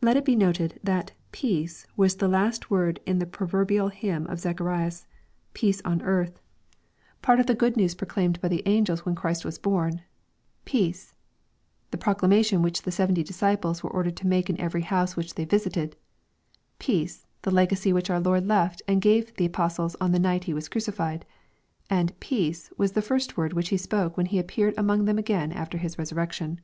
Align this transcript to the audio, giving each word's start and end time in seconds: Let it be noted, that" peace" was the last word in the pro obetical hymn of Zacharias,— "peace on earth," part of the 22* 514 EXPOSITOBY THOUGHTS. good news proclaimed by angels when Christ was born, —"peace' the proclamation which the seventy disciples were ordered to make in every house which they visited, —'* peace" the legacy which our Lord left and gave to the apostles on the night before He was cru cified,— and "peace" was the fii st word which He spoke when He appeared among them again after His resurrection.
Let 0.00 0.16
it 0.16 0.24
be 0.24 0.34
noted, 0.34 0.80
that" 0.82 1.12
peace" 1.40 1.86
was 1.96 2.16
the 2.16 2.26
last 2.26 2.68
word 2.68 2.98
in 3.06 3.20
the 3.20 3.26
pro 3.26 3.46
obetical 3.46 3.92
hymn 3.92 4.26
of 4.26 4.40
Zacharias,— 4.40 5.06
"peace 5.54 5.80
on 5.84 6.02
earth," 6.02 6.40
part 7.22 7.38
of 7.38 7.46
the 7.46 7.54
22* 7.54 7.54
514 7.54 7.54
EXPOSITOBY 7.54 7.58
THOUGHTS. 7.60 7.60
good 7.60 7.76
news 7.76 7.94
proclaimed 7.94 8.40
by 8.40 8.62
angels 8.66 9.04
when 9.04 9.14
Christ 9.14 9.44
was 9.44 9.58
born, 9.58 10.02
—"peace' 10.72 11.14
the 11.92 11.96
proclamation 11.96 12.60
which 12.62 12.82
the 12.82 12.90
seventy 12.90 13.22
disciples 13.22 13.84
were 13.84 13.90
ordered 13.92 14.16
to 14.16 14.26
make 14.26 14.50
in 14.50 14.60
every 14.60 14.82
house 14.82 15.14
which 15.14 15.36
they 15.36 15.44
visited, 15.44 15.94
—'* 16.56 16.78
peace" 16.80 17.28
the 17.42 17.52
legacy 17.52 17.92
which 17.92 18.10
our 18.10 18.18
Lord 18.18 18.44
left 18.48 18.82
and 18.88 19.00
gave 19.00 19.28
to 19.28 19.34
the 19.36 19.46
apostles 19.46 19.94
on 20.00 20.10
the 20.10 20.18
night 20.18 20.40
before 20.40 20.46
He 20.46 20.54
was 20.54 20.68
cru 20.68 20.80
cified,— 20.80 21.22
and 21.88 22.18
"peace" 22.18 22.72
was 22.76 22.94
the 22.94 23.00
fii 23.00 23.22
st 23.22 23.36
word 23.36 23.52
which 23.52 23.68
He 23.68 23.76
spoke 23.76 24.16
when 24.16 24.26
He 24.26 24.40
appeared 24.40 24.74
among 24.76 25.04
them 25.04 25.18
again 25.18 25.52
after 25.52 25.78
His 25.78 25.98
resurrection. 25.98 26.60